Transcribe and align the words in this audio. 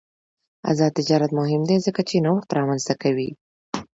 آزاد 0.69 0.91
تجارت 0.99 1.31
مهم 1.39 1.61
دی 1.69 1.77
ځکه 1.85 2.01
چې 2.09 2.23
نوښت 2.25 2.49
رامنځته 2.57 2.93
کوي. 3.01 3.29